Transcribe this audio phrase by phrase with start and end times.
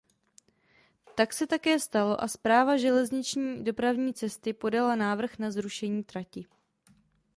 [1.15, 6.45] Tak se také stalo a Správa železniční dopravní cesty podala návrh na zrušení trati.